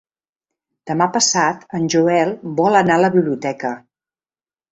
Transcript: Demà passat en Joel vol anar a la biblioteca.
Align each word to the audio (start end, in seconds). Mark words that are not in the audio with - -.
Demà 0.91 1.07
passat 1.17 1.67
en 1.79 1.85
Joel 1.95 2.33
vol 2.61 2.79
anar 2.79 2.97
a 3.01 3.05
la 3.05 3.13
biblioteca. 3.17 3.75